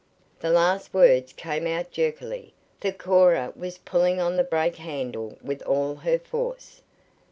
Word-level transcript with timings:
The 0.39 0.49
last 0.49 0.95
words 0.95 1.31
came 1.31 1.67
out 1.67 1.91
jerkily, 1.91 2.55
for 2.79 2.91
Cora 2.91 3.53
was 3.55 3.77
pulling 3.77 4.19
on 4.19 4.35
the 4.35 4.43
brake 4.43 4.77
handle 4.77 5.37
with 5.43 5.61
all 5.61 5.93
her 5.97 6.17
force. 6.17 6.81